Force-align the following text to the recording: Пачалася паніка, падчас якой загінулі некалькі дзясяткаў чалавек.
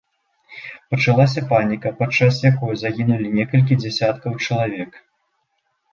Пачалася 0.93 1.43
паніка, 1.51 1.91
падчас 2.01 2.35
якой 2.51 2.73
загінулі 2.85 3.27
некалькі 3.39 3.73
дзясяткаў 3.85 4.31
чалавек. 4.49 4.91